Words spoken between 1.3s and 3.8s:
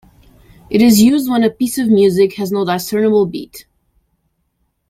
a piece of music has no discernible beat.